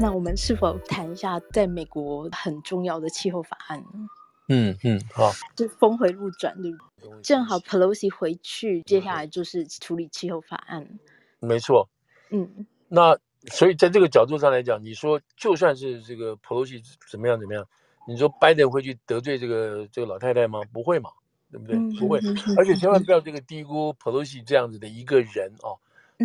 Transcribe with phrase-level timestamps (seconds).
[0.00, 4.08] 那我们是否谈一下在美国很重要的气候法案呢？
[4.48, 7.20] 嗯嗯，好，就峰回路转，对不对？
[7.22, 10.98] 正好 Pelosi 回去，接下来就是处理气候法案。
[11.38, 11.86] 没错，
[12.30, 13.14] 嗯，那
[13.52, 17.66] 所以在这个角度上来讲，你说就算是这个 Pelosi 怎么样怎么样，
[18.08, 20.62] 你说拜登会去得罪这个这个老太太吗？
[20.72, 21.10] 不会嘛，
[21.52, 21.76] 对不对？
[21.76, 22.18] 嗯、不会，
[22.56, 25.76] 而且千万不要这个低估 Pelosi 这样子的一个人哦，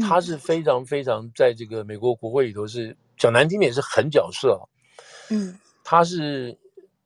[0.02, 4.64] 他是非常非常在这个美国国会里头是讲难听点是狠角色啊，
[5.30, 6.58] 嗯，他是。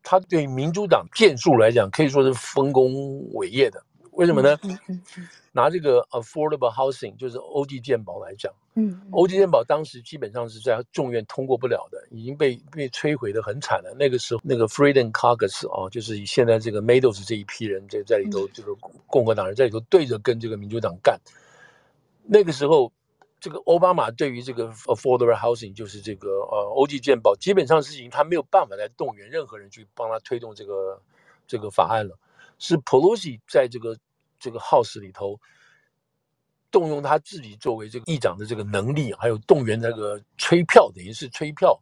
[0.02, 3.83] 他对民主党建树来讲，可以说是丰功伟业的。
[4.11, 4.57] 为什么呢？
[4.63, 13.94] 嗯嗯嗯、拿这个 affordable housing，就是欧记健保来讲，嗯，欧记健保当时基本上是在众院通过不了的，已经被被摧毁的很惨了。
[13.99, 18.73] 那个时候，那个 Freedom Caucus 啊，就是以现在这个 Meadows 这一批人在在里头，这个
[19.05, 21.19] 共和党人在里头对着跟这个民主党干。
[22.30, 22.91] 那个时候。
[23.41, 31.02] 这个奥巴马对于这个 affordable housing 就是这个呃欧记健保，基本上事情他没有办法来动员任何人去帮他推动这个
[31.47, 32.19] 这个法案了，
[32.57, 33.97] 是 Pelosi 在这个
[34.41, 35.39] 这个 House 里头
[36.69, 41.81] 动用他自己作为这个议长的这个能力，还有动员那个催票，等于是催票，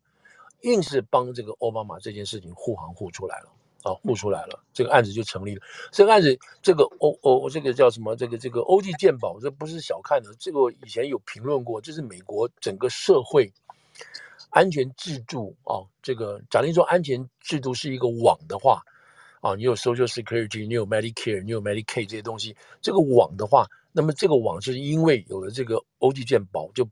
[0.62, 3.50] 硬是帮这个奥巴马这件事情护航护出来了。
[3.84, 5.62] 啊，护出来了，这个案子就成立了。
[5.92, 8.16] 这个案子，这个欧欧这个叫什么？
[8.16, 10.34] 这个这个欧记健保，这不是小看的。
[10.40, 13.52] 这个以前有评论过，这是美国整个社会
[14.50, 15.86] 安全制度啊。
[16.02, 18.82] 这个假定说安全制度是一个网的话，
[19.42, 26.88] 啊，你有 Social Security，你有 Medicare，你有 Medicaid 这些东西，这个网的话，那么这个网是因为有了这个欧记健保，就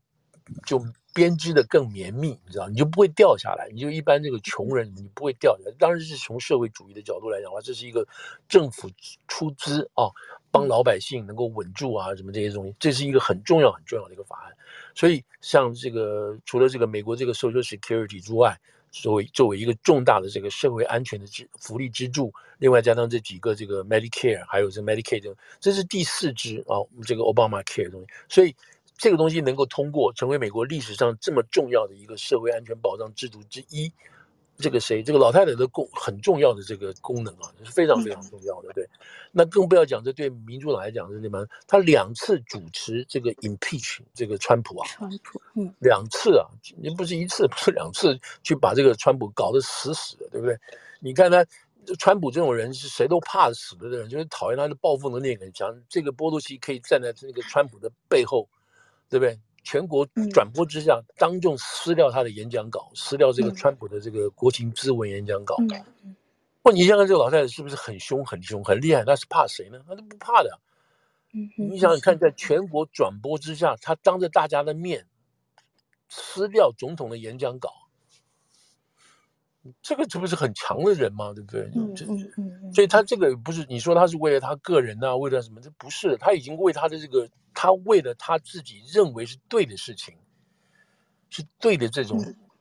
[0.64, 0.82] 就。
[1.16, 3.70] 编织的更绵密，你知道，你就不会掉下来。
[3.72, 5.74] 你就一般这个穷人，你不会掉下来。
[5.78, 8.06] 当然是从社会主义的角度来讲的话，这是一个
[8.46, 8.90] 政府
[9.26, 10.12] 出资啊，
[10.50, 14.54] 帮老百姓能够稳住啊，什么这些东西，这是一个很重要很重要的一个法案。
[14.94, 18.54] 所以，像这个除了这个美国这个 Social Security 之外，
[18.90, 26.76] 作为作为一个重大的这个社会安全的支福利支柱，另外加上这几个这个 Medicare，还有这 Medicaid，这是第四支啊，
[27.06, 28.06] 这个 Obamacare 的东西。
[28.28, 28.54] 所以。
[28.96, 33.92] 这个东西能够通过，成为美国历史上这么重要的一个社会安全保障制度之一，
[34.56, 35.02] 这个谁？
[35.02, 38.72] 这个老太太的功很重要的这个功能啊，是非常非常重要的。
[38.72, 38.88] 对，
[39.32, 41.46] 那更不要讲这对民主党来讲是什么？
[41.66, 50.58] 他两次主持这个 impeach 这个川普啊，川普，嗯，两次啊，你不是一次，不是两次，去把这个川普搞得死死的，对不对？
[51.00, 51.44] 你看他，
[51.98, 55.78] 川普这种人是谁都怕死的人，就是讨厌他的报复能力很强。
[55.86, 58.48] 这个波多西可以站在那个川普的背后。
[59.08, 59.38] 对不对？
[59.64, 65.56] 全国转播之下，当众撕掉他的演讲稿，撕掉这个川普的这个国情咨文演讲稿。
[66.62, 69.04] 不，你想想这个老太太是不是很凶、很凶、很厉害？
[69.04, 69.80] 她是怕谁呢？
[69.88, 70.60] 她都不怕的。
[71.32, 75.06] 你想想看，在全国转播之下，她当着大家的面
[76.08, 77.85] 撕掉总统的演讲稿。
[79.82, 81.32] 这个这不是很强的人吗？
[81.34, 81.70] 对不对？
[81.74, 82.72] 嗯嗯嗯。
[82.74, 85.60] 所以他这个不是你说他是为了他个人呐、啊，为了什么？
[85.60, 90.14] 这不是，他已经为他的这个，他为了他自己认为是对的事情，
[91.30, 92.18] 是对的这种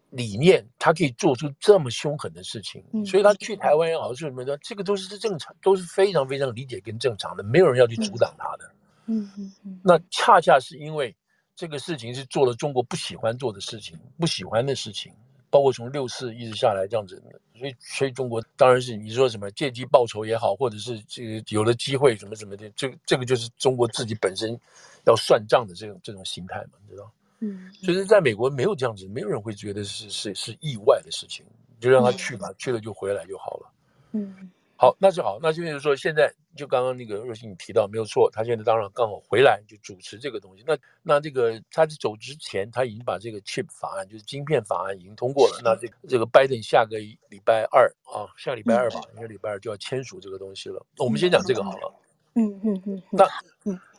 [0.09, 2.83] 理念，他可以做出这么凶狠的事情。
[3.05, 8.71] 所以他去台湾也好，是什么的，这个都是正常，都是非常非常理解跟正常的，没有人要去阻挡他的。
[9.07, 9.79] 嗯嗯嗯。
[9.83, 11.15] 那恰恰是因为
[11.55, 15.13] 这个事情是做了中国不喜欢做的事情，不喜欢的事情。
[15.49, 17.21] 包括从六四一直下来这样子，
[17.57, 24.59] 所以所以中国当然是你说什么借机报仇也好，或者是这个有了机会什么什么的，这个这个就是中国自己本身
[25.05, 27.11] 要算账的这种这种心态嘛，你知道？
[27.39, 31.45] 嗯，所以在美国没有这样子，没有人会觉得是是是意外的事情，
[31.79, 33.71] 就让他去吧，去了就回来就好了。
[34.13, 34.49] 嗯。
[34.77, 35.39] 好，那就好。
[35.41, 40.63] 那就是说，现在就刚刚那个若曦你提到没有错，他现在当然刚好回来就主持这个东西。
[40.67, 45.61] 那那这个他在走之前，他已经把这个 chip 法案，就是晶片法案已经通过了。
[45.63, 50.85] 那这个这个拜登下个礼拜二啊，下礼拜二吧，下个礼拜二就要签署这个东西了。
[50.97, 51.93] 我们先讲这个好了。
[52.33, 53.01] 嗯嗯嗯。
[53.11, 53.25] 那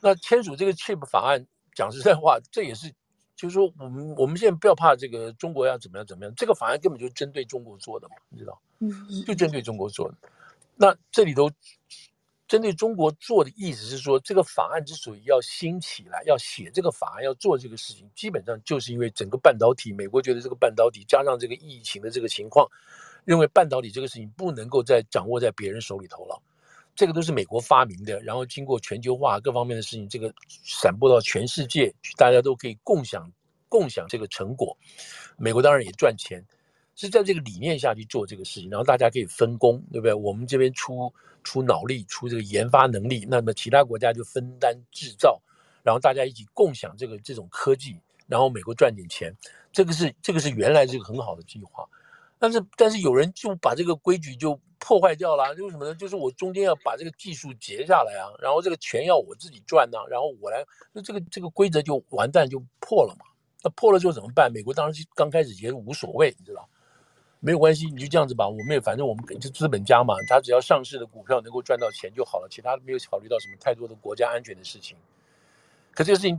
[0.02, 2.92] 那签署这个 chip 法案，讲实在话，这也是
[3.34, 8.60] 就是说，我们我们现在不要怕这个中国要怎么样怎么样，这个法案根本就针对中国做的嘛，你知道？
[8.80, 8.92] 嗯，
[9.26, 10.16] 就针对中国做的。
[10.78, 11.50] 那这里头
[12.46, 22.68] 针对中国做的意思是说，这个法案之所以要兴起来，要写这个法案，要做这个事情，基本上就是因为整个半导体，美国觉得这个半导体加上这个疫情的这个情况，
[23.24, 26.40] 认为半导体这个事情不能够再掌握在别人手里头了。
[26.94, 33.32] 这个都是美国发明的，然后经过全球化各方面的事情，这个散播到全世界，大家都可以共享
[33.68, 34.76] 共享这个成果。
[35.36, 36.44] 美国当然也赚钱。
[36.96, 40.12] 是在这个理念下去做这个事情，然后大家可以分工，对不对？
[40.12, 41.12] 我们这边出
[41.44, 45.40] 出脑力，出这个研发能力，那么其他国家就分担制造，
[45.84, 49.32] 然后大家一起共享这个这种科技，然后美国赚点钱，
[49.70, 51.86] 这个是这个是原来这个很好的计划。
[52.38, 55.94] 但是但是有人就把这个规矩就破坏掉了，就是什么呢？
[55.94, 63.24] 就是我中间要把这个技术截下来啊，然后这个钱要我自己赚呢、然后我来，那这个这个规则就完蛋就破了嘛。
[63.62, 64.52] 那破了之后怎么办？
[64.52, 66.68] 美国当时刚开始也无所谓，你知道，
[67.40, 68.48] 没有关系，你就这样子吧。
[68.48, 74.96] 我们也反正我们就资本家嘛，他只要上市的股票能够赚到钱就好了，其他没有考虑到什么太多的国家安全的事情。
[75.92, 76.36] 可这个事情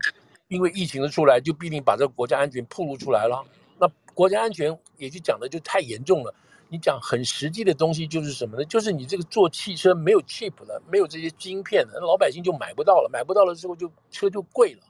[0.47, 3.45] 因为疫情的出来，就必定把这个国家安全暴露出来了。
[3.79, 6.33] 那国家安全也就讲的就太严重了。
[6.69, 8.65] 你讲很实际的东西就是什么呢？
[8.65, 14.81] 就是你这个做汽车没有 chip 了，没有这些晶片了，老百姓就买不到了，买不到了之后就车就贵了。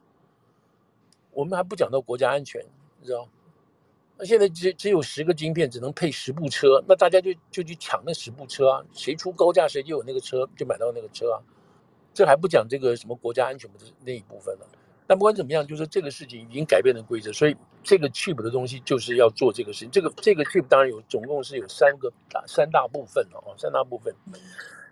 [1.32, 2.66] 我们还不讲到国家安全，
[3.00, 3.30] 你知道吗？
[4.18, 11.38] 那现在只只有十个晶片，只能配十部车，那大家就就去抢那十部车啊，谁出高价谁就有那个车，就买到那个车啊。
[12.14, 14.68] 这还不讲这个什么国家安全的那一部分了。
[15.06, 19.92] 但不管怎么样，就是这个事情已经改变了规则，所以这个 chip 的东西就是要做这个事情。
[19.92, 24.14] 这个这个 chip 当然有，总共是有三个大三大部分了哦，三大部分。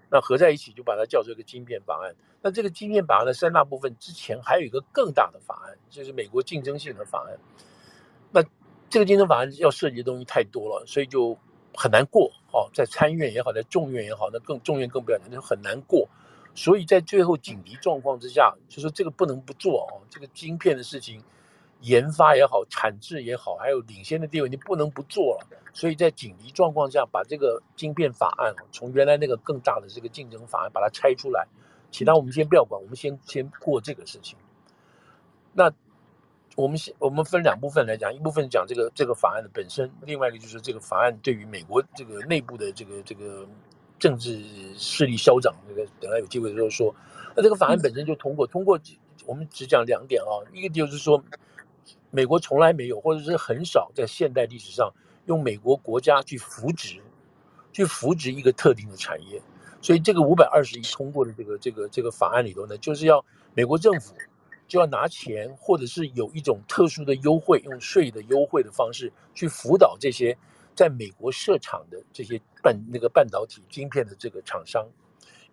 [0.10, 2.16] 那合在一起就把它叫做一个晶片法案。
[2.42, 7.38] 那这个晶片法案的三大部分之前还有一个更大的法案，就是美国竞争性的法案。
[8.32, 8.44] 那
[8.96, 11.38] 这个竞争法案要涉及的东西太多了，所以就
[11.76, 16.08] 很难过哦，在参院也好，在众院也好，那更众院更不要讲，就很难过。
[16.56, 21.22] 所以在最后紧急状况之下，就说这个不能不做哦，这个晶片的事情，
[21.82, 25.48] 研发也好，产制也好，还有领先的地位，你不能不做了。
[25.74, 31.46] 所以在紧急状况下，把这个晶片法案从原来那个更大的这个竞争法案把它拆出来，
[31.92, 34.38] 其他我们先不要管，我们先先过这个事情。
[35.52, 35.70] 那
[36.56, 43.48] 我们先我们分两部分来讲，一部分讲这个这个法案的本身，另外一个就是这个法案对于美国这个内部的这个这个。
[43.98, 44.44] 政治
[44.78, 46.94] 势力消长，这个等下有机会的时候说。
[47.34, 48.78] 那这个法案本身就通过，通过
[49.26, 51.24] 我们只讲两点啊，一个就是说，
[52.12, 54.94] 美国从来没有，或者是很少在现代历史上
[55.28, 57.02] 用美国国家去扶植，
[57.72, 59.42] 去扶植一个特定的产业。
[59.82, 63.24] 所以这个五百二十亿通过的这个这个这个法案里头呢，就是要
[63.54, 64.14] 美国政府
[64.68, 70.38] 就要拿钱，或者是有一种特殊的优惠，用税的优惠的方式去辅导这些。
[70.78, 74.86] 在美国设厂的这些半那个半导体晶片的这个厂商，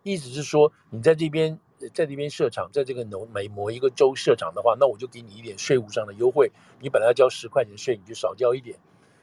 [0.02, 1.56] 意思是说，你在这边
[1.94, 6.50] 在这边设厂，在这个某每某一个州设厂的话，那我就给你一点税务上的优惠。
[6.80, 8.76] 你本来要交十块钱税，你就少交一点。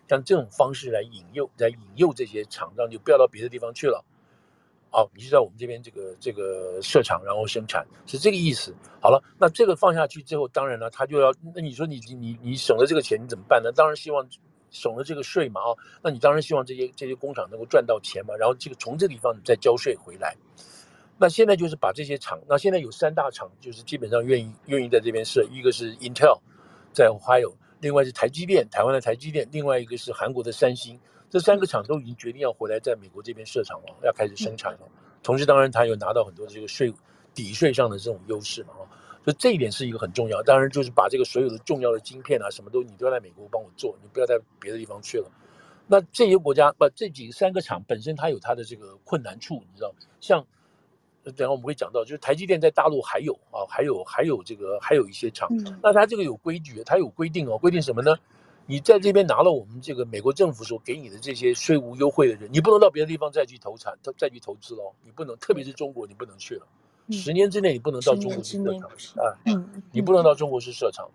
[0.08, 4.06] 像这种方式来引诱，来引诱这些厂商就不要到别的地方去了。
[4.92, 8.74] 哦，你就在我们这边这个这个设厂，然后生产，是这个意思。
[9.02, 13.72] 好了，那这个放下去之后，当然了，他就要那你说你你你省了这个钱，你怎么办呢？
[13.72, 14.28] 当然希望。
[14.72, 20.38] 省了这个税嘛，啊，那你当然希望这些这些工厂能够赚到钱嘛，然后这个从这个地方你再交税回来。
[21.18, 26.40] 那现在就是把这些厂，那现在有三大厂，就是基本上愿意愿意在这边设，一个是 Intel，
[26.94, 27.52] 在 Ohio，
[27.82, 31.00] 另外是台积电，台湾的台积电，另外一个是韩国的三星，
[31.30, 34.80] 这三个厂都已经决定要回来在美国这边设厂了，要开始生产了。
[35.22, 36.94] 同时，当然它有拿到很多这个税
[37.34, 38.84] 抵税上的这种优势嘛，啊。
[39.24, 45.30] 所以这一点是一个很重要，当然就是把这个所有的重要的晶片啊，什么都你都要在美国帮我做，你不要在别的地方去了。
[45.88, 50.44] 那这些国家不，这几个三个厂本身它有它的这个困难处，你知道，像
[51.26, 55.50] 等下我们会讲到，就是台积电在大陆还有啊，还有还有这个还有一些厂，
[55.84, 58.16] 那它这个有规矩，它有规定哦，规定什么呢？
[58.70, 66.68] 你在这边拿了我们这个美国政府所给你的这些税务优惠的人，你不能到别的地方再去投产，再去投资喽，你不能，特别是中国，你不能去了。
[67.10, 71.10] 十年之内你不能到中国去设厂啊，嗯，你不能到中国去设厂，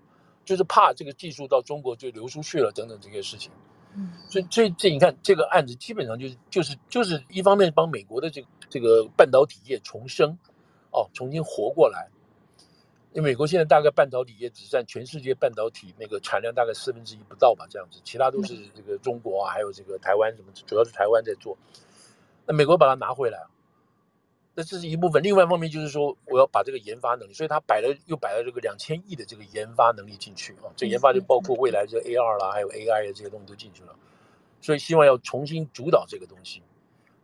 [0.44, 3.52] 就是怕这个技术到中国就流出去了等等这些事情。
[3.94, 10.36] 嗯，所以这这你看这个案子基本上就是就是就是一方面帮美国的这个这个半导体业重生，
[10.90, 12.08] 哦，重新活过来。
[13.14, 21.56] 因为美国现在大概半导体业只占全世界半导体那个产量大概四分之一不到吧，这样子，其他都是这个中国啊，还有这个台湾什么，主要是台湾在做。
[22.44, 23.46] 那美国把它拿回来。
[24.56, 33.96] 那这是一部分，另外一方面就是说，我要把这个研发能力，所以他摆了又摆了这个两千亿的这个研发能力进去啊，这研发就包括未来这 AR 啦，还有 AI 的这些东西都进去了，
[34.60, 36.62] 所以希望要重新主导这个东西。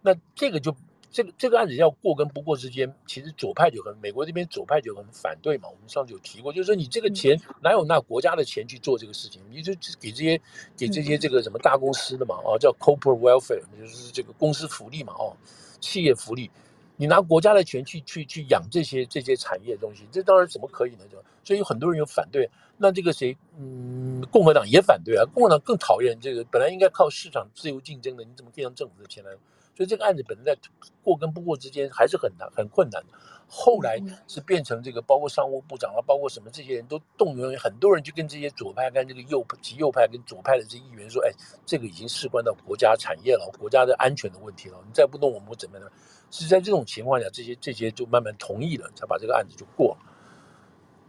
[0.03, 0.75] 那这个就
[1.13, 5.69] 这个这个案子要过跟不过之间，其实左派就很美国这边左派就很反对嘛。
[5.69, 9.43] 我们上次有提过，就是说你这个钱哪有拿国家的钱去做这个事情？
[9.51, 10.41] 你就给这些
[10.77, 15.37] 给这些这个什么大公司的嘛，哦，叫 corporate welfare，就是这个公司福利嘛，哦，
[15.81, 16.51] 企业福利。
[16.97, 21.05] 你拿国家的钱去去去养这些这些产业的东西，这当然怎么可以呢？
[21.11, 22.49] 就所以有很多人有反对。
[22.77, 25.25] 那这个谁，嗯，共和党也反对啊。
[25.35, 29.31] 共和党更讨厌这个，本来应该靠市场自由竞争的，你怎么可以让政府的钱来
[29.75, 30.57] 所以这个案子本身在
[31.03, 33.19] 过跟不过之间还是很难很困难的。
[33.53, 41.33] 后来是变成这个，包括商务部长啊，包括什么这些人都动员很多人，去跟这些左派跟这个右极右派跟左派的这些议员说，哎，
[41.67, 45.91] 这个已经事关到国家产业了，国家的安全的问题了，你再不动我们怎么样？
[46.31, 49.99] 是在这种情况下，这些这些就慢慢同意了，才把这个案子就过了。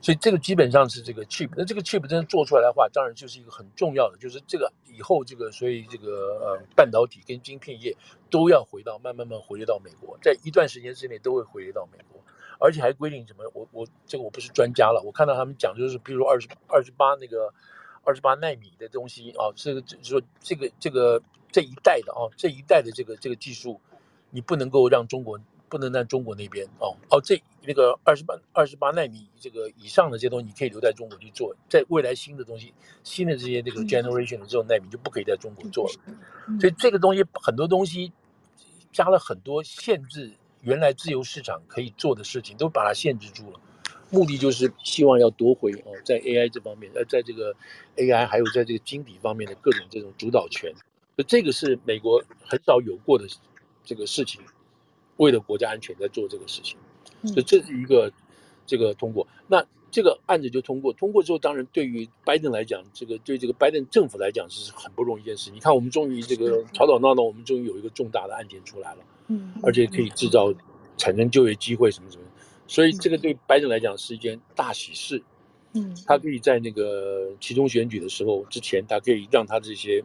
[0.02, 7.96] 所以这个基本上是这个 chip，那这个 chip 真的做出来的话，当然就是一个很重要的，就是这个以后这个所以这个呃半导体跟晶片业
[8.30, 12.20] 都要回到慢慢慢回流到美国，在一段时间之内都会回流到美国。
[12.64, 13.50] 而且还规定什么？
[13.56, 17.52] 我我这个我不是专家了，我看到他们讲就是，比如二十二十八那个
[18.04, 21.20] 二十八纳米的东西啊，这个就是说这个这个
[21.52, 23.82] 这一代的啊，这一代的这个这个技术，
[24.30, 25.40] 你不能够让中国
[25.70, 38.12] 不能在中国那边哦哦，这那个二十八二十八奈米这个以上的这些东西，你可以留在中国去做，在未来新的东西新的这些这个 generation 的这种纳米就不可以在中国做了，所以这个东西很多东西
[38.92, 40.34] 加了很多限制。
[40.64, 43.60] 原来自由市场可以做的事情都把它限制住了，
[44.12, 47.52] 目的就是希望要夺回哦，在 AI 这方面，呃，在这个
[47.96, 50.72] AI 还有在这个晶体方面的各种这种主导权，
[51.16, 53.26] 所以这个是美国很少有过的
[53.84, 54.40] 这个事情，
[55.18, 56.78] 为了国家安全在做这个事情，
[57.24, 58.12] 所以这是一个
[58.66, 65.52] 这个通过，那这个案子就通过，通过之后，当然对于拜登来讲，这个对这个拜登政府来讲是很不容易一件事。
[65.52, 69.04] 你看，我们终于这个吵吵闹闹，我们终于有一个重大的案件出来了。
[69.28, 70.54] 嗯，而且可以制造
[70.98, 72.24] 产生就业机会什么什么，
[72.68, 75.22] 所以这个对拜登来讲是一件大喜事。
[75.74, 80.04] 嗯，他可以在那个其中选举的时候之前，他可以让他这些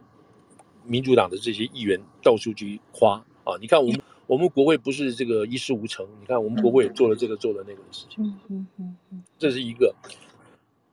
[0.85, 3.55] 民主党的这些议员到处去夸啊！
[3.59, 8.23] 你看我们我们国会不是这个一事无成，你看我们国会也做了这个做了那个的事情。
[8.23, 9.95] 嗯嗯嗯嗯，这是一个。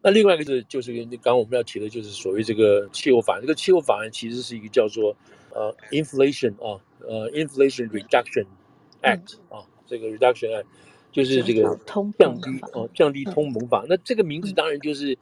[0.00, 5.14] 那另外一个是就是刚刚我们要提的就是所谓这个气候法案，这个气候法案其实是一个叫做
[5.52, 6.80] 呃 inflation 啊。
[7.06, 8.46] 呃，Inflation Reduction
[9.02, 10.64] Act 啊，这个 Reduction Act
[11.12, 13.84] 就是这个降低哦，降低通膨法。
[13.86, 15.18] 那这个名字当然就是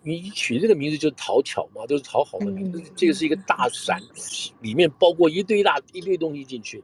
[0.00, 2.82] 你取这个名字就讨巧嘛，都是讨好的名字。
[2.96, 4.00] 这个是一个大伞，
[4.62, 6.82] 里面包括一堆大一堆东西进去。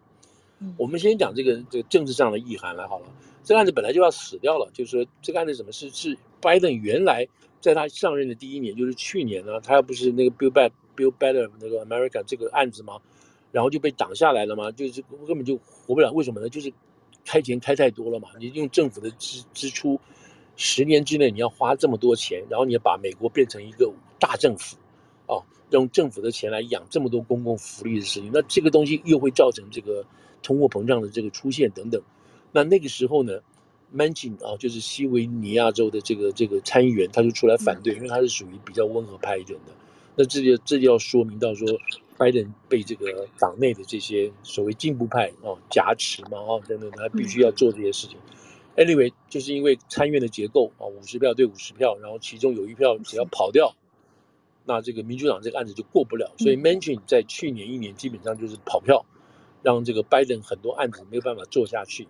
[0.77, 3.07] 我们先讲这个这个政治上的意涵来好了。
[3.45, 7.27] 这个案子本来就要死掉了，就是说这个案子怎么是是拜登原来
[7.61, 12.99] 在他上任的第一年，就是去年呢，他要不是那个 Build Back Build Better 那个 America 这个案子吗？
[13.51, 16.11] 然后就被挡下来了嘛，就是根本就活不了。
[16.13, 16.49] 为什么呢？
[16.49, 16.73] 就是
[17.25, 18.29] 开钱开太多了嘛。
[18.39, 20.01] 你用政府的支支出，
[20.57, 24.77] 十年之内你要花这么多钱，然后你要把美国变成一个大政府，
[25.27, 30.03] 哦，用政府的钱来养这么多公共福利的事情，那这个东西又会造成这个
[30.43, 32.01] 通货膨胀的这个出现等等。
[32.53, 33.41] 那那个时候呢
[33.95, 39.73] ，Manchin 啊，就是西维尼亚州的这个这个参议员，他就出来反对，因为他是属于比较温和派一点的。
[40.17, 41.67] 那这就这就要说明到说。
[42.19, 48.17] 拜登被这个党内的这些所谓进步派啊挟持嘛啊等等，他必须要做这些事情。
[48.77, 53.75] Anyway，就是因为参院的结构啊，五十票对五十票，然后其中有一票只要跑掉，
[54.65, 56.31] 那这个民主党这个案子就过不了。
[56.39, 59.05] 所以 Manchin 在去年一年基本上就是跑票，
[59.63, 62.09] 让这个拜登很多案子没有办法做下去。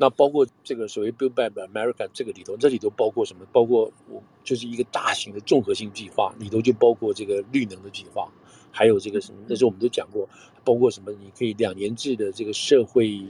[0.00, 3.44] 那包括这个所谓 Build Back America 这个里头，这里头包括什么？
[3.52, 8.30] 包括我就是一个大型的综合性计划，里头就包括这个绿能的计划。
[8.70, 9.38] 还有这个什么？
[9.48, 10.28] 那时候我们都讲过，
[10.62, 11.10] 包括什么？
[11.12, 13.20] 你可以两年制的这个社会，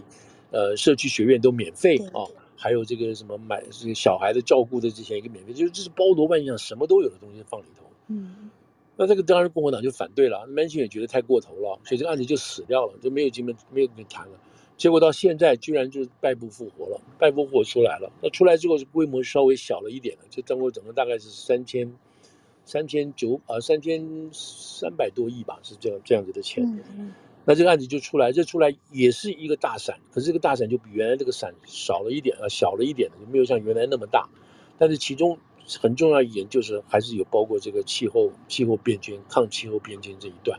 [0.51, 2.27] 呃，社区学院都免费啊。
[2.55, 7.85] 还有这个什么买这个小孩的照顾的这些一个免费，就是这是包罗万象，什么都有的东西放里头。
[8.09, 8.48] 嗯。
[8.99, 14.33] 那这个当然共和党就反对了，Manchin 也觉得太过头了，所以这个案子就死掉了，就没有机会没有谈了。
[14.77, 18.13] 结果到现在居然就败部复活了，败部复活出来了。
[18.21, 21.95] 那出来之后是规模稍微小了一点了，就中国整个大概是三千。
[22.71, 26.63] 三千九啊，三千三百多亿吧，是这样这样子的钱。
[26.63, 27.15] 嗯嗯。
[27.47, 34.29] 那这个案子就出来，这出来也是一个大闪，可是这个大闪就比原来这个闪少了一点啊，小了一点，就没有像原来那么大。
[34.77, 35.39] 但是其中
[35.81, 40.59] 很重要一点就是，还是有包括这个气候、气候变迁、抗气候变迁这一段。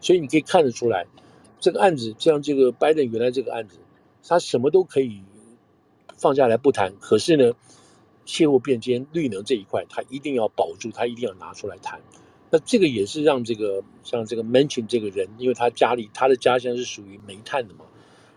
[0.00, 1.06] 所以你可以看得出来，
[1.60, 3.78] 这个案子像这个拜登原来这个案子，
[4.22, 5.22] 他什么都可以
[6.16, 7.52] 放下来不谈，可是呢，
[8.24, 12.00] 气候变迁、绿能这一块，他一定要保住，他一定要拿出来谈。
[12.50, 17.84] 那这个也是让这个像这个 Mention 这个人，因为他家里他的家乡是属于煤炭的嘛。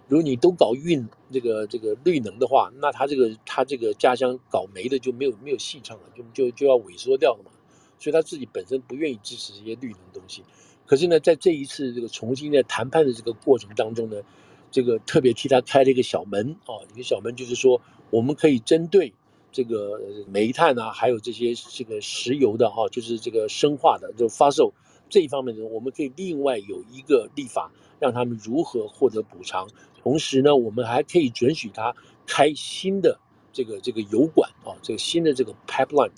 [0.09, 7.51] 如果你都搞运这个这个绿能的话，那他这个他这个家乡搞煤的就没有没有戏唱了，就就就要萎缩掉了嘛。
[7.99, 10.43] 所以他自己本身不愿意支持这些绿能东西。
[10.85, 14.21] 可是呢，在这一次这个重新的谈判的这个过程当中呢，
[14.69, 19.13] 这个特别替他开了一个小门啊，一个小门就是说，我们可以针对。
[19.51, 24.71] 这个煤炭啊，还有这些这个石油的哈、就是这个生化的，就发售
[25.09, 29.67] 这一方面呢，我们可以另外有一个立法，让他们如何获得补偿。
[30.01, 31.93] 同时呢，我们还可以准许他
[32.25, 33.19] 开新的
[33.51, 36.11] 这个这个油管啊，这个新的这个 pipeline，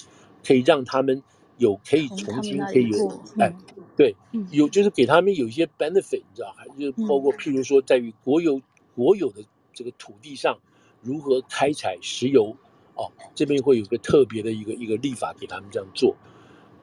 [0.45, 1.24] 可以让他们
[1.57, 3.55] 有可以重新可以有哎，
[3.95, 4.15] 对，
[4.51, 8.62] 有就是给他们有一些 benefit，你知道，还就是包括譬如说，在于国有
[8.95, 9.41] 国有的
[9.74, 10.60] 这个土地上
[11.01, 12.55] 如何开采石油
[12.95, 16.15] 哦，这边会有个特别的一个一个立法给他们这样做。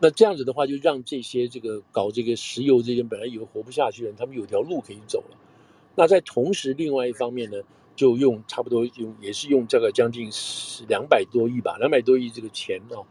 [0.01, 5.37] 那这样子的话，就让这些这个搞这个石油这些本来以为活不下去的人，他们有条路可以走了。
[5.95, 7.59] 那在同时，另外一方面呢，
[7.97, 10.31] 就用差不多用也是用这个将近
[10.89, 13.05] 两百多亿吧，两百多亿这个钱哦，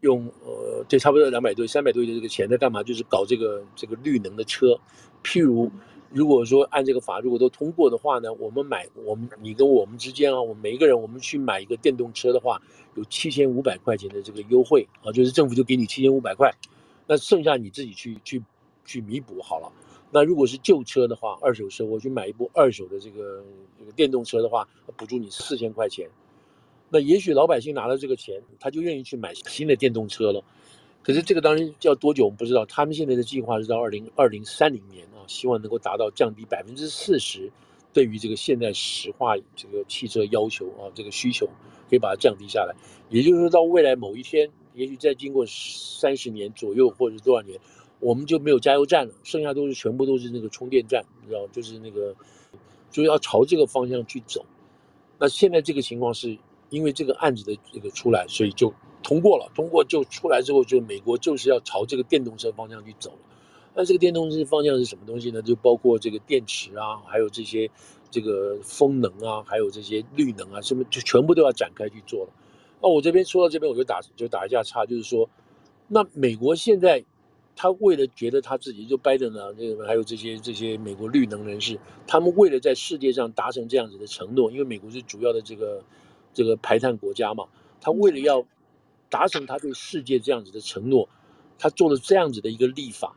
[0.00, 2.82] 用呃对，差不多两百多亿、三百多亿的这个钱在干嘛？
[2.82, 4.78] 就是搞这个这个绿能的车，
[5.22, 5.70] 譬如。
[6.14, 12.60] 如果说按这个法如果都通过的话呢，我们买我们你跟我们之间啊，我们每一个人我们去买一个电动车的话，
[12.94, 16.52] 有七千五百块钱的这个优惠啊，就是政府就给你七千五百块，
[17.06, 18.42] 那剩下你自己去去
[18.84, 19.72] 去弥补好了。
[20.10, 23.42] 那如果是旧车的话，二手车我去买一部二手的这个
[23.78, 26.10] 这个电动车的话，补助你四千块钱。
[26.90, 30.44] 那也许老百姓拿了这个钱，他就愿意去买新的电动车了。
[31.02, 37.50] 可是这个当然要多久我们不知道，他们现在的计划是到二零二零三零年啊，希望能够达到降低百分之四十，
[37.92, 41.46] 对于这个现代石化这个汽车要求啊，这个需求
[41.90, 42.74] 可以把它降低下来。
[43.10, 47.58] 也就是说，到未来某一天，也许再经过三十年左右或者多少年，
[47.98, 52.14] 我们就没有加油站了，剩下都是全部都是那个充电站，你知道，就是那个
[52.90, 54.46] 就要朝这个方向去走。
[55.18, 56.38] 那现在这个情况是
[56.72, 58.74] 因为这个案子的这个出来，所以就。
[59.04, 63.12] 通过了，通过就出来之后，就美国就是要朝这个电动车方向去走。
[63.74, 65.42] 那这个电动车方向是什么东西呢？
[65.42, 67.68] 就包括这个电池啊，还有这些
[68.12, 72.32] 这个风能啊，还有这些绿能啊，什么就全部都要展开去做了。
[72.80, 75.28] 那我这边说到这边，我就打就打一下岔，就是说，
[75.88, 77.04] 那美国现在
[77.56, 81.76] 他为了觉得他自己就拜登呢，这个还有这些这些美国绿能人士，
[82.06, 85.82] 他们为了在世界上达成这样子的承诺，因为美国是主要的这个
[86.34, 87.46] 这个排碳国家嘛，
[87.80, 88.46] 他为了要。
[89.12, 91.06] 达成他对世界这样子的承诺，
[91.58, 93.14] 他做了这样子的一个立法，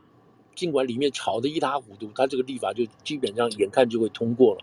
[0.54, 4.60] 尽管里面吵得一塌糊涂，他这个立法就基本上眼看就会通过了。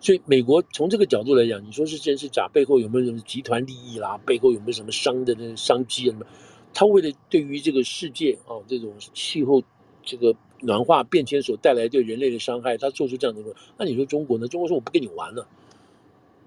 [0.00, 4.20] 所以美国从这个角度来讲，你说是真是假，背后有没有什么集团利益啦？
[4.26, 6.12] 背后有没有什么商的那商机啊？
[6.12, 6.26] 什么？
[6.74, 9.62] 他为了对于这个世界啊这种气候
[10.02, 14.46] 这个暖化变迁所带来对人类的伤害，他做出这样的话，那你说中国呢？
[14.46, 15.48] 中国说我不跟你玩了。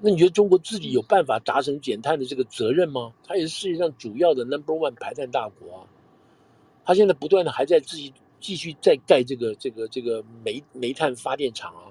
[0.01, 3.13] 那你觉得中国自己有办法达成减碳的这个责任吗？
[3.25, 5.87] 它也是世界上主要的 number one 排碳大国啊，
[6.83, 11.87] 它现在不断的还在自己继续在盖这个这个这个煤煤炭发电厂啊。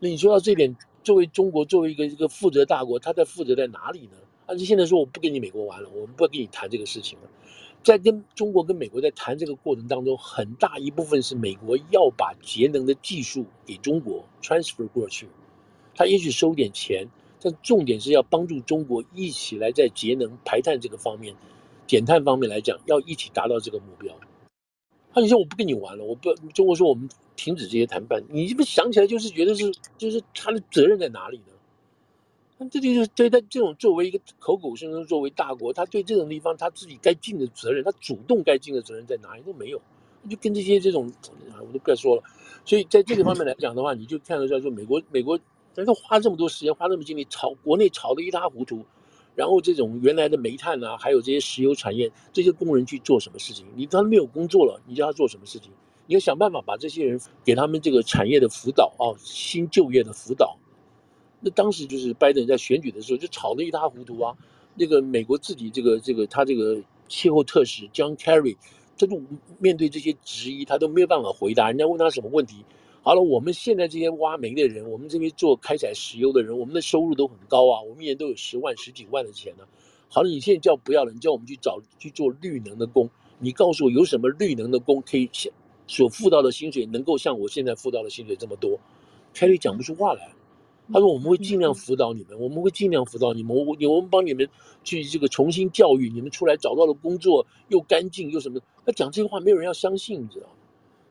[0.00, 4.16] 那你说到这点，作为中国作为一个一个负责大国，它在负责在哪里呢？
[4.46, 7.28] 而且现在说我不跟你美国玩了，我们不跟你谈这个事情了。
[7.82, 15.28] 在跟中国跟美国在谈这个过程当中，很大一部分是美国要把节能的技术给中国 transfer 过去。
[15.96, 17.08] 他也许收点钱，
[17.40, 21.34] 但重点是要帮助中国一起来在节能排碳这个方面、
[21.86, 24.14] 减碳方面来讲，要一起达到这个目标。
[25.14, 31.54] 那你说我不跟你玩了，我不中国说我们停止这些谈判，你这不想起来就是觉得是就是他的责任在哪里呢？
[32.58, 39.80] 那这就是对他这种作为一个口口声声作为大国，他对这种地方他自己该尽的责任，他主动该尽的责任在哪里都没有，
[40.28, 41.10] 就跟这些这种
[41.50, 42.22] 啊，我都不要说了。
[42.66, 45.40] 所以在这个方面来讲的话，你就看得出来说美国美国。
[45.76, 48.84] 但是花这么多时间，花这么精力炒国内炒得一塌糊涂，
[49.34, 53.66] 然后这种原来的煤炭啊，还有这些石油产业，这些工人去做什么事情？
[53.76, 55.70] 你他没有工作了，你叫他做什么事情？
[56.06, 60.56] 你要想办法把这些人给他们这个产业的辅导啊，新就业的辅导。
[61.40, 64.34] 那当时就是拜登在选举的时候就炒得一塌糊涂啊。
[64.74, 68.56] 那个美国自己这个这个他这个气候特使 John Kerry，
[68.98, 69.20] 他就
[69.58, 71.68] 面对这些质疑，他都没有办法回答。
[71.68, 72.64] 人家问他什么问题？
[73.06, 79.68] 好了，我们现在这些挖煤的人，我们这边做开采石油的人，我们的收入都很高啊，我们一年都有十万、十几万的钱呢、啊。
[80.08, 85.30] 好了，你现在叫不要了，你叫我们去找去做绿能的工，你告诉我有什么绿能的工可以
[85.86, 88.76] 所付到的薪水能够像我现在付到的薪水这么多？
[89.32, 90.32] 凯里讲不出话来。
[90.92, 94.48] 他说我们会尽量辅导你们，我们会尽量辅导你们，我我们帮你们
[94.82, 98.60] 去这个重新教育你们出来找到了工作又干净又什么？
[98.84, 100.54] 他讲这些话没有人要相信，你知道吗？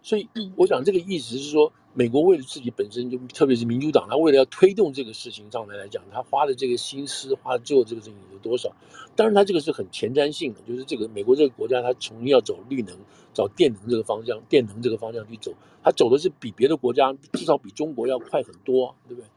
[0.02, 0.28] 所以
[0.58, 1.72] 我想这个意思是说。
[1.98, 8.70] 美国为了自己本身就，特别是民主党，他为了要推动这个事情上来来讲，他花的这个心思，花的最后这个事情有多少？
[9.16, 12.94] 当然，他这个是很前瞻性的，就是这个美国这个国家，他从要走绿能、
[13.34, 19.30] 找电能这个方向，电能这个方向去走，他走的是比别的国家至少比中国要快很多，对不对？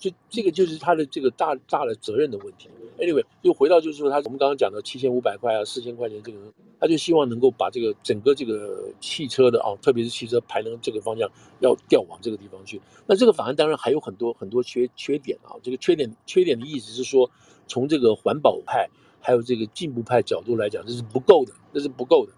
[0.00, 2.68] 所以这个就是他的这个大大的责任的问题。
[2.98, 6.38] Anyway，又回到就是说他我们刚刚讲的七千五百块啊，四千块钱这个。
[6.82, 12.80] 他就希望能够把这个整个这个汽车的啊，特别是汽车排能这个方向要调往这个地方去。
[13.06, 15.60] 那这个法案当然还有很多很多缺缺点啊。
[15.62, 17.30] 这个缺点缺点的意思是说，
[17.66, 18.88] 从这个环保派
[19.20, 22.32] 还有这个进步派角度来讲，这是不够的，这是不够的。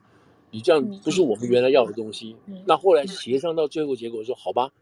[0.50, 2.34] 你这样不是我们原来要的东西。
[2.66, 4.72] 那后来协商到最后结果说，好吧，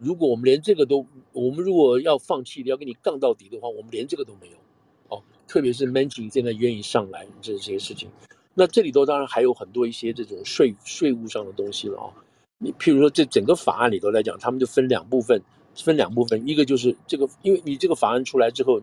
[0.00, 4.56] 如果我们连这个都，我们如果要放弃的，要跟你杠到底的话，我们连这个都没有。
[5.08, 8.08] 哦，特别是 Manji 现在愿意上来这这些事情。
[8.54, 12.08] 那这里头当然还有很多一些这种税税务上的东西了啊。
[12.58, 15.42] 你譬如说，这整个法案里头来讲，他们就分两部分，
[15.74, 18.80] 分两部分，一个就是这个，因为你这个法案出来之后，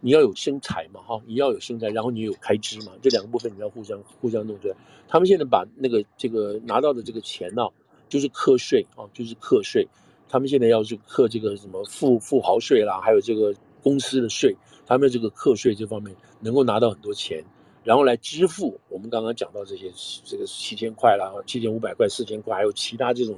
[0.00, 4.76] 你要有生财嘛，哈，你要有生财，然后你有开支嘛，这两个部分你要互相互相弄出来。
[5.08, 7.68] 他们现在把那个这个拿到的这个钱呢，
[8.08, 9.88] 就是课税啊，就是课税。
[10.28, 14.54] 他们现在要去课这个什么富富豪税啦，还有这个公司的税，
[14.86, 17.44] 他们这个课税这方面能够拿到很多钱。
[17.84, 19.90] 然后来支付我们刚刚讲到这些，
[20.24, 23.34] 这个七千块啦，七千五百块、四千块，还有其他这种，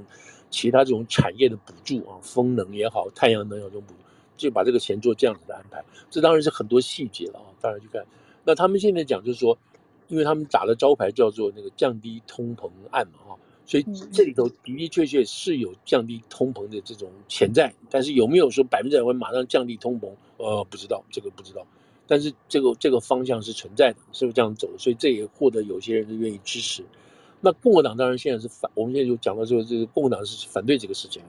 [0.50, 4.00] 其他这种产业的补助啊，风能也好，太阳能也好，这种补助，
[4.36, 5.84] 就把这个钱做这样子的安排。
[6.10, 8.04] 这当然是很多细节了啊，当然去看。
[8.42, 9.56] 那他们现在讲就是说，
[10.08, 13.38] 因为他们打的招牌叫做那个降低通膨案嘛，啊，
[13.70, 20.10] 所以这里头的的确确是有降低通膨的这种潜在，但是有没有说百分之百会马上降低通膨？
[20.38, 21.64] 呃，不知道，这个不知道。
[22.08, 24.68] 但是这个这个方向是存在的，是不是这样走？
[24.76, 26.82] 所以这也获得有些人是愿意支持。
[27.40, 31.28] 那共和党当然现在是反，我们现在就讲到说，这个共和党是反对这个事情了。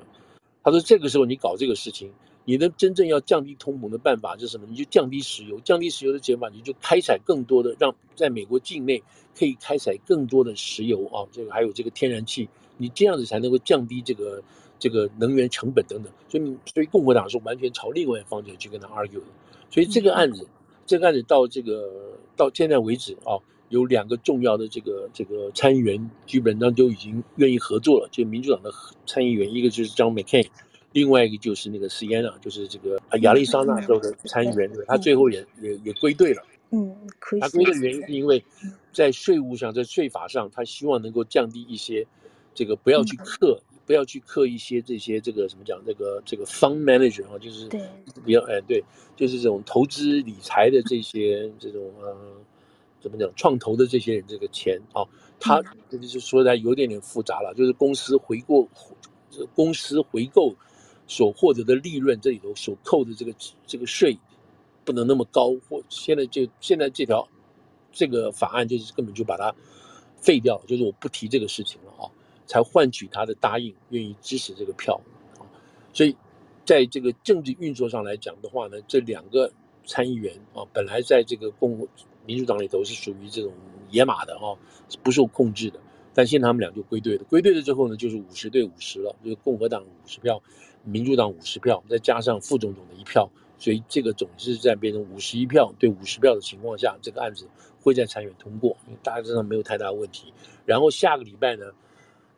[0.64, 2.12] 他说这个时候你搞这个事情，
[2.46, 4.66] 你的真正要降低通膨的办法是什么？
[4.70, 9.02] 你就降低石油，降低石油的解法，你就开采更多的，让在美国境内
[9.38, 14.42] 可以开采更多的石油啊，这个还有这个天然气，你这样子才能够降低这个
[14.80, 16.12] 这个能源成本等等。
[16.28, 19.26] 所以所以共和党是完全朝另外一方向去跟他 argue 的。
[19.70, 20.48] 所以这个案子。
[20.84, 21.90] 这个案子到这个
[22.36, 28.70] 到现在为止啊，有两个重要的这个这个参议员基本上就已经愿意合作了，就民主党的
[29.06, 30.48] 参议员，一个就是 John McCain，
[30.92, 36.44] 另外一个就是那个 Sienna，就是这个亚利桑那州的参议员，他最后也也也归队了。
[36.72, 36.96] 嗯，
[37.40, 38.44] 他归队的原因是因为
[38.94, 42.06] 在税务上，在税法上，他希望能够降低一些，
[42.54, 43.62] 这个不要去克。
[43.84, 47.68] 不要去刻一些这些这个什么讲这个这个 fund manager 啊，就是
[48.24, 48.82] 比较哎对，
[49.18, 52.16] 就是这种投资理财的这些这种呃
[53.02, 55.04] 怎么讲创投的这些人这个钱啊，
[55.42, 58.66] 他这就是说的有点点复杂了，就是公司回购
[59.54, 60.56] 公司回购
[61.12, 63.36] 所获得的利润这里头所扣的这个
[63.68, 64.18] 这个税
[64.86, 67.28] 不能那么高，或现在就现在这条
[67.92, 69.54] 这个法案就是根本就把它
[70.16, 72.08] 废掉，就是我不提这个事情了啊。
[72.48, 75.00] 才换取他的答应，愿意支持这个票
[75.38, 75.44] 啊，
[75.94, 76.16] 所以
[76.66, 79.52] 在这个政治运作上来讲的话呢，这两个
[79.86, 81.88] 参议员啊，本来在这个共
[82.26, 83.52] 民主党里头是属于这种
[83.90, 84.56] 野马的啊，
[85.04, 85.80] 不受控制的，
[86.14, 90.42] 但现在他们俩就归队了，归队了之后呢，就是五十对五十了，就是共和党五十票，
[90.84, 97.48] 民主党五十票，再加上副总统的一票，所以这个总是在变成五十一票对五十票的情况下，这个案子
[97.82, 100.34] 会在参院通过，因为大致上没有太大问题。
[100.66, 101.66] 然后下个礼拜呢，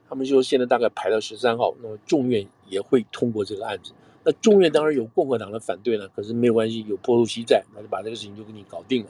[0.08, 3.92] 他们就说现在大概排到十三号，那么众院也会通过这个案子。
[4.24, 9.10] 那众院当然有共和党的反对了，可是没有关系，有波洛西在，那就把这个事情就给你搞定了。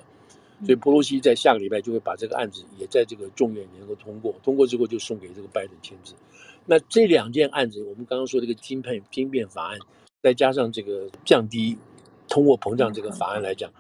[0.66, 6.14] 所以波洛西在下个礼拜就会把这个案子也在这个众院能够通过，通过之后就送给这个拜登签字。
[6.66, 9.80] 那这两件案子，我们刚刚说这个晶片晶片法案，
[10.22, 11.78] 再加上这个降低
[12.28, 13.72] 通货膨胀这个法案来讲。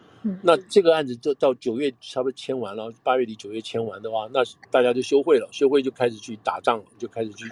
[0.42, 4.40] 那这个案子就到九月差不多签完了，八月底九月签完的话，那
[4.72, 7.46] 大家就休会了，休会就开始去打仗了，就开始去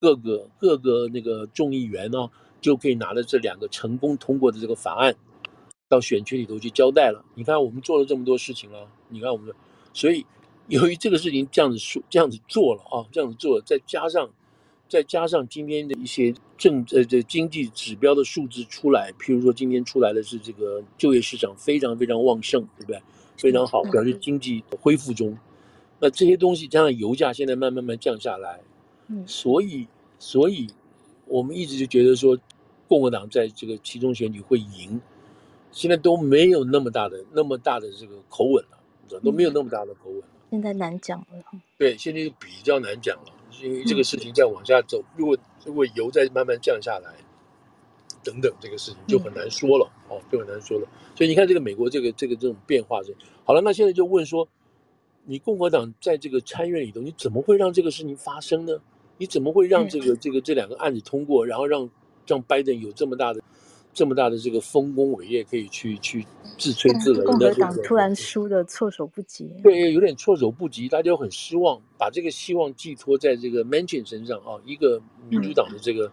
[0.00, 2.28] 各个各个那个众议员呢，
[2.62, 5.14] 就可以拿着这两个成功通过的这个法案，
[5.88, 7.24] 到选区里头去交代了。
[7.34, 9.54] 你看我们做了这么多事情了，你看我们，
[9.92, 10.24] 所以
[10.68, 14.30] 由于这个事情这样子说这样子做了啊，这样子做了，再加上。
[14.90, 23.02] 再加上今天的一些政呃这经济指标的数字出来，譬如说今天出来的是这个就业市场非常非常旺盛，对不对？
[23.36, 25.36] 非常好，表示经济恢复中。
[26.00, 28.60] 那这些东西加上油价现在慢慢慢降下来，
[29.08, 29.86] 嗯，所以
[30.18, 30.68] 所以
[31.26, 32.38] 我们一直就觉得说，
[32.88, 34.98] 共和党在这个其中选举会赢，
[35.70, 40.26] 现在都没有那么大的那么大的这个口吻了，都没有那么大的口吻了。
[40.50, 41.26] 现在难讲了。
[41.76, 43.32] 对，现在就比较难讲了。
[43.62, 47.12] 因为这个事情再往下走，如果如果油再慢慢降下来，
[48.22, 50.86] 等等，这个事情就很难说了哦，就很难说了。
[51.16, 53.60] 所以你看，这个美国这个这个这种变化是好了。
[53.60, 54.46] 那现在就问说，
[55.24, 58.78] 你共和党在这个参院里头，你怎么会让这个事情发生呢？
[59.16, 61.90] 你怎么会让这个这个这两个案子通过，然后让
[62.26, 63.40] 让拜登有这么大的
[63.98, 66.24] 这么大的这个丰功伟业，可以去去
[66.56, 67.24] 自吹自擂。
[67.24, 76.12] 共和党突然输的措手不及，对，有点措手不及，大家都很失望，把这个希望寄托在这个 Manchin 身上啊，一个民主党的这个、嗯、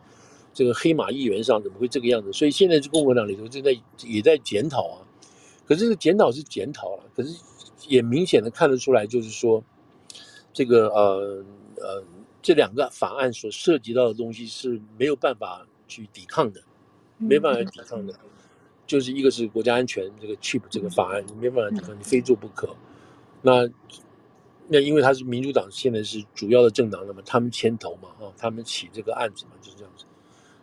[0.52, 2.34] 这个黑马议员上，怎么会这个样子？
[2.34, 3.71] 所以现在这共和党里头正在
[4.04, 5.06] 也在检讨啊。
[5.67, 7.39] 可是这个检讨是检讨了，可是
[7.88, 9.63] 也明显的看得出来，就是说
[10.52, 11.45] 这个呃
[11.78, 12.04] 呃
[12.41, 16.60] 这两个法案所涉及到的东西是没有办法去抵抗的。
[17.17, 18.13] 没办法抵抗的，
[18.86, 22.75] 就是一个是国家安全这个 chip 这个法案，你没办法抵抗，你非做不可。
[23.41, 23.69] 那
[24.67, 30.06] 那因为他是民主党现在是主要的政党了嘛，他们牵头嘛，啊，他们起这个案子嘛，就是这样子。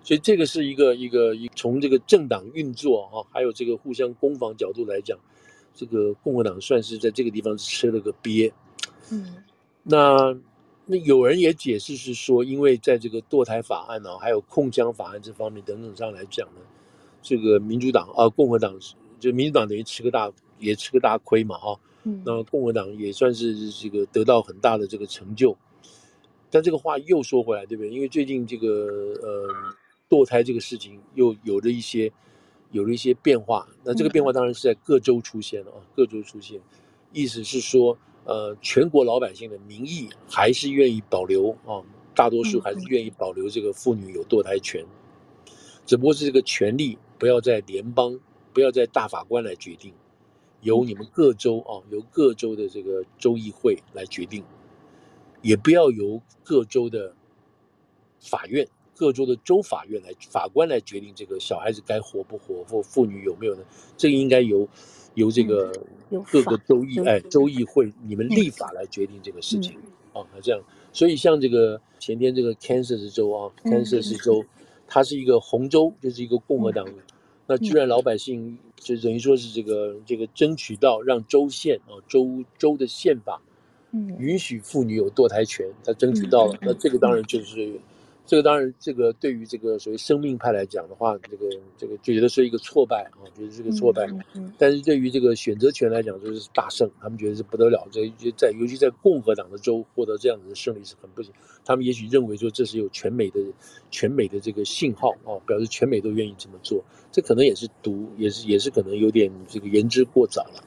[0.03, 5.19] 所以这个是一个一个一从这个政党运作啊，还有这个互相攻防角度来讲，
[5.75, 8.53] 这个共和党算是在这个地方吃了个鳖。
[9.11, 9.43] 嗯，
[9.83, 10.37] 那。
[10.93, 16.61] 那有人也解释是说，因为在这个堕胎法案呢、啊，还有控枪法案这方面等等上来讲呢，
[17.23, 18.79] 这个民主党啊，共和党
[19.19, 21.81] 就民主党等于吃个大也吃个大亏嘛，哈。
[22.03, 22.21] 嗯。
[22.27, 25.57] 那共和党也算是这个得到很大的这个成就。
[26.51, 27.91] 但这个话又说回来，对不对？
[27.91, 28.69] 因为最近这个
[29.23, 29.49] 呃
[30.11, 32.13] 堕胎这个事情又有了一些
[32.71, 33.67] 有了一些变化。
[33.83, 36.61] 那这个变化当然是在各州出现了啊，各州出现，
[37.15, 37.97] 意思是说。
[38.25, 41.83] 呃，全国老百姓的民意还是愿意保留啊，
[42.15, 44.87] 大多数还是愿意保留这个妇女有堕胎权，
[45.85, 48.21] 只不过是这个权利不要在联邦，
[48.53, 49.93] 不要在大法官来决定，
[50.61, 54.45] 由你们各州啊，由各州的这个州议会来决定，
[55.43, 57.17] 也不要由各州的
[58.21, 63.65] 法院、各州的州法院来法官来决定这个小孩子该活不活或妇女有没有呢？
[63.97, 64.69] 这个应该由。
[65.15, 65.73] 由这个
[66.31, 69.77] 各个州议哎州议会你们立法来决定这个事情
[70.13, 70.61] 啊，那这样，
[70.93, 74.45] 所以像这个前天这个 Kansas 州啊，Kansas 州，
[74.87, 76.87] 它是一个红州，就是一个共和党，
[77.47, 83.41] 那居然老百姓就等于说是这个这个争取到让州县啊州州的宪法，
[84.19, 87.81] 允许妇女有堕胎权，他争取到了，那这个当然就是。
[88.25, 94.09] 这个当然，这个对于这个所谓生命派来讲的话，这个这个就觉得是一个挫败啊，觉得是个挫败。
[94.57, 97.87] 但是对于这个选择权来讲，就是大胜，他们觉得是不得了。
[97.91, 101.33] 这在尤其在共和党的州获得这样子的胜利是很不行。
[101.65, 103.41] 他们也许认为说这是有全美的
[103.91, 106.83] 全美的这个信号啊，表示全美都愿意这么做。
[107.11, 110.65] 这可能也是毒，也是也是可能有点这个言之过早了。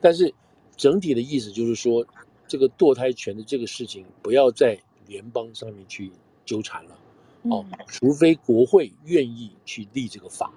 [0.00, 0.32] 但是
[0.74, 2.04] 整体的意思就是说，
[2.48, 6.10] 这个堕胎权的这个事情不要在联邦上面去。
[6.44, 6.98] 纠缠了，
[7.42, 10.52] 哦，除非国会愿意去立这个法，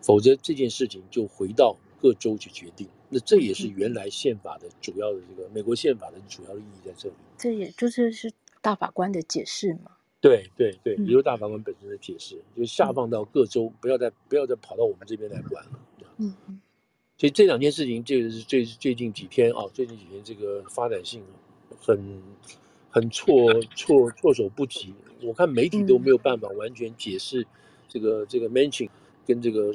[0.00, 2.88] 否则这件事情就回到各州去决定。
[3.08, 7.14] 那这也是原来宪法的主要的这个美国宪法的主要的意义在这里。
[7.36, 9.92] 这也就是是大法官的解释嘛？
[10.20, 15.70] 对对对，也就是大法官本身的解释，就下放到各州，不要再不要再跑到我们这边来管了。
[16.18, 16.60] 嗯嗯。
[17.18, 21.22] 所以这两件事情，这个是最最近几天啊，最近几天这个发展性
[21.78, 22.22] 很
[22.92, 24.94] 很措措措手不及。
[25.22, 27.44] 我看媒体都没有办法完全解释
[27.88, 28.88] 这个、嗯、这个 Manchin
[29.26, 29.72] 跟这个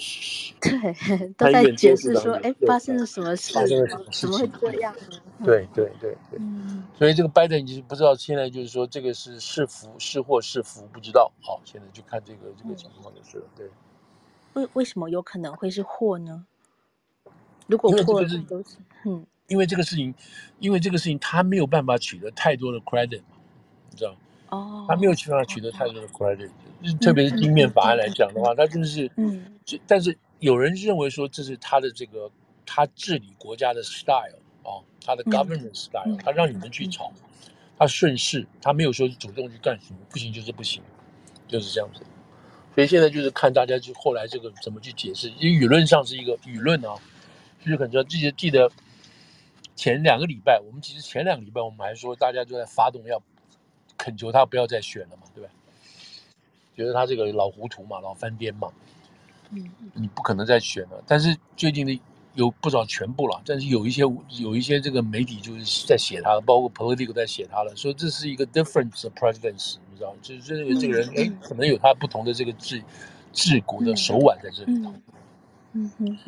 [0.62, 3.54] 对 都在解释说，哎，发生了什么事？
[3.54, 4.28] 发生了什么事？
[4.28, 5.46] 怎么会这样呢？
[5.46, 11.32] 对对对对，嗯，所以这个拜登就是不知道现在就是说这个是是福是祸是福不知道。
[11.42, 13.46] 好，现在就看这个这个情况就是了。
[13.56, 13.70] 对，
[14.54, 16.46] 为为什么有可能会是祸呢？
[17.68, 20.14] 如果祸是都是嗯，因为这个事情，
[20.60, 23.38] 因为这个事情他没有办法取得太多的 credit 嘛，
[23.92, 24.16] 你知道。
[24.50, 26.50] 哦，他没有办法取得太多的 credit，
[27.02, 32.32] 特别是金面法案来讲的话，他真的是，嗯，但是有人认为说这是他的这个
[32.66, 37.12] 他治理国家的 style 哦，他的 government style，他让你们去吵，
[37.78, 40.82] 他顺势，他没有说主动去干什么，不行就是不行，
[41.46, 42.02] 就是这样子。
[42.74, 46.96] 所以现在就是看大家就后来这个怎么去解释，因为舆论上是一个舆论啊，
[47.62, 48.72] 就是很多记得记得
[49.78, 53.22] 前两个礼拜，我们其实前两个礼拜我们还说大家就在发动要。
[54.00, 55.50] 恳求他不要再选了嘛，对吧？
[56.76, 58.72] 觉得他这个老糊涂嘛，老翻颠嘛，
[59.50, 61.04] 嗯，你不可能再选了。
[61.08, 62.00] 但是最近的
[62.36, 72.80] 有不少全部了，但是有一些有一些这个媒体就是在写他，包括 Politico 在写他了，说这是一个 different presidency，你知道，就是认为这个人哎、嗯，可能有他不同的这个治
[73.34, 74.92] 治国的手腕在这里头。
[74.92, 75.17] 嗯嗯
[75.78, 76.20] 嗯嗯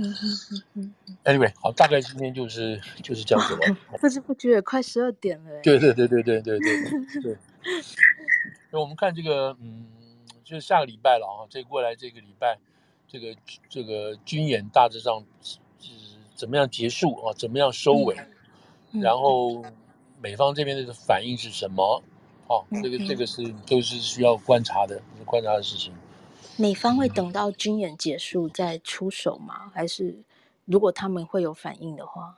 [0.75, 3.77] 嗯 Anyway，好，大概今天就是就是这样子了。
[3.99, 5.59] 不知不觉也快十二点了。
[5.63, 7.21] 对对对对对对对对。
[7.21, 7.37] 对
[8.71, 9.87] 那我们看这个，嗯，
[10.43, 11.47] 就是下个礼拜了啊。
[11.49, 12.59] 这过来这个礼拜，
[13.07, 13.35] 这个
[13.67, 15.57] 这个军演大致上是
[16.35, 17.33] 怎么样结束啊？
[17.33, 18.15] 怎么样收尾？
[18.91, 19.63] 嗯、然后
[20.21, 22.03] 美方这边的反应是什么？
[22.47, 25.91] 哦、啊，这个这个是都是需要观察的，观察的事情。
[26.59, 29.71] 美方会等到军演结束再出手吗？
[29.73, 30.13] 还是
[30.65, 32.37] 如果他们会有反应的话？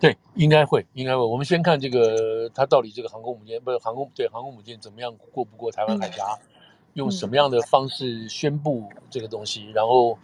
[0.00, 1.22] 对，应该会，应该会。
[1.22, 6.48] 我们先看这个，他到底这个航空母舰不是航空对航空母舰怎么样过不过台湾海峡，嗯、
[6.94, 10.18] 用什么样的方式宣布这个东西，嗯、然后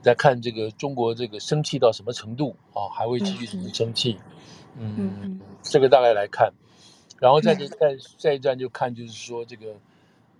[0.00, 4.16] 再看这个中国这个生气到什么程度啊，还会继续怎么生气？
[4.78, 6.52] 嗯这个大概来看，
[7.18, 9.74] 然后再再再一站就看就是说这个。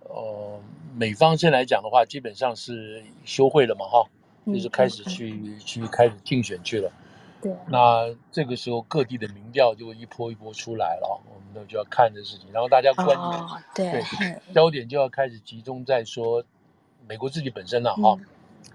[0.09, 0.59] 呃，
[0.95, 4.07] 美方先来讲的话，基本上是休会了嘛，哈，
[4.45, 6.91] 就是开始去、嗯、去开始竞选去了。
[7.41, 14.03] 对，那这个时候各地的民调就会一波一波出来了，我们都就要看这事情，然后大家关注、哦，对，
[14.53, 16.43] 焦点就要开始集中在说
[17.07, 18.25] 美国自己本身了，哈、嗯，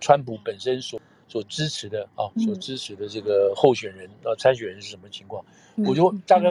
[0.01, 5.45] 川普本身所所支持的啊，所支持的这个候选人啊，参选人是什么情况？
[5.77, 6.51] 嗯、我就大概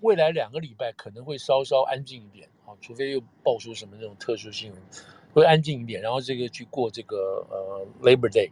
[0.00, 2.48] 未来两个礼拜可能会稍稍安静一点。
[2.80, 4.80] 除非又爆出什么那种特殊新闻，
[5.32, 8.48] 会安静一点，然后这个去过这个呃 Labor Day，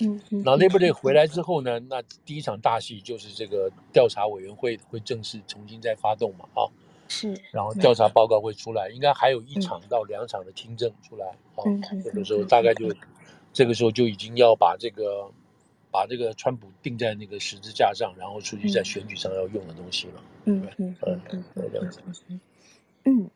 [0.00, 6.64] 嗯，然后 Labor Day 回来之后呢，那第一场大戏就是这个调查委员会会正式重新再发动嘛，啊，
[7.08, 11.62] 是，然后调查报告会出来，应该还有一场到两场的听证出来，啊，
[12.02, 12.90] 这个时候大概就
[13.52, 15.30] 这个时候就已经要把这个
[15.90, 22.00] 把这个川普定在那个十字架上，然后出去在选举上要用的东西了，嗯嗯嗯嗯，这样子。
[23.04, 23.30] 嗯，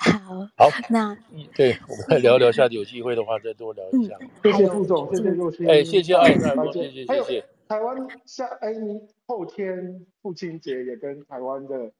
[0.00, 1.16] 好，好，那
[1.54, 4.18] 对，我们再聊聊，下次有机会的话再多聊一下。
[4.42, 6.24] 谢谢副总，谢谢若曦，哎，谢谢啊，
[6.72, 7.44] 谢谢谢谢。
[7.68, 11.92] 台湾下哎，你后天父亲节也跟台湾的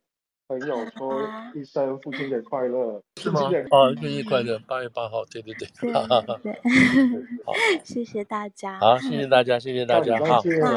[0.48, 1.20] 朋友说
[1.54, 3.42] 一声父亲节 快乐，是吗？
[3.42, 5.92] 啊，生日快乐，八月八号，对对对，对，
[7.44, 7.52] 好，
[7.84, 10.40] 谢谢大家，好，谢谢大家，谢谢大家，好。